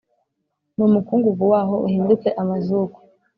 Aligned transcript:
n 0.75 0.79
umukungugu 0.87 1.43
waho 1.53 1.75
uhinduke 1.85 2.29
amazuku 2.41 2.99